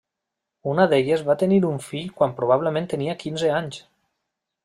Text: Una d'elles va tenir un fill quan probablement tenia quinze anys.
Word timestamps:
Una 0.69 0.85
d'elles 0.93 1.21
va 1.27 1.35
tenir 1.43 1.59
un 1.71 1.77
fill 1.89 2.09
quan 2.21 2.35
probablement 2.41 2.89
tenia 2.95 3.17
quinze 3.25 3.55
anys. 3.61 3.79